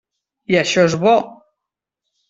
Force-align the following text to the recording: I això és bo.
I 0.53 0.57
això 0.61 0.87
és 0.91 0.97
bo. 1.05 1.15